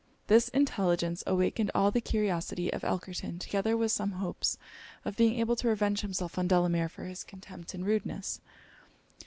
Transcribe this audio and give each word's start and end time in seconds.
This 0.25 0.47
intelligence 0.49 1.23
awakened 1.27 1.69
all 1.75 1.91
the 1.91 2.01
curiosity 2.01 2.73
of 2.73 2.81
Elkerton, 2.83 3.37
together 3.37 3.77
with 3.77 3.91
some 3.91 4.13
hopes 4.13 4.57
of 5.05 5.15
being 5.15 5.37
able 5.37 5.55
to 5.57 5.67
revenge 5.67 6.01
himself 6.01 6.39
on 6.39 6.47
Delamere 6.47 6.89
for 6.89 7.03
his 7.03 7.23
contempt 7.23 7.75
and 7.75 7.85
rudeness. 7.85 8.41